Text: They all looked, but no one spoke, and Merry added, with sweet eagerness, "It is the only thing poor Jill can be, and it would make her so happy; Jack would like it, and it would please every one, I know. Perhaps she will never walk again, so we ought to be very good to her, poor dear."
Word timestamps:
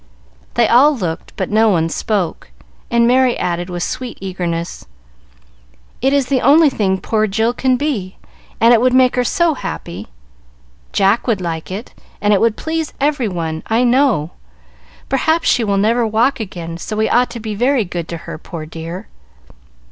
They 0.55 0.67
all 0.67 0.97
looked, 0.97 1.31
but 1.35 1.51
no 1.51 1.69
one 1.69 1.87
spoke, 1.87 2.49
and 2.89 3.07
Merry 3.07 3.37
added, 3.37 3.69
with 3.69 3.83
sweet 3.83 4.17
eagerness, 4.19 4.87
"It 6.01 6.11
is 6.11 6.25
the 6.25 6.41
only 6.41 6.71
thing 6.71 6.99
poor 6.99 7.27
Jill 7.27 7.53
can 7.53 7.77
be, 7.77 8.17
and 8.59 8.73
it 8.73 8.81
would 8.81 8.95
make 8.95 9.15
her 9.15 9.23
so 9.23 9.53
happy; 9.53 10.07
Jack 10.91 11.27
would 11.27 11.39
like 11.39 11.69
it, 11.69 11.93
and 12.19 12.33
it 12.33 12.41
would 12.41 12.57
please 12.57 12.93
every 12.99 13.27
one, 13.27 13.61
I 13.67 13.83
know. 13.83 14.31
Perhaps 15.07 15.47
she 15.47 15.63
will 15.63 15.77
never 15.77 16.07
walk 16.07 16.39
again, 16.39 16.79
so 16.79 16.95
we 16.97 17.07
ought 17.07 17.29
to 17.29 17.39
be 17.39 17.53
very 17.53 17.85
good 17.85 18.07
to 18.07 18.17
her, 18.25 18.39
poor 18.39 18.65
dear." 18.65 19.07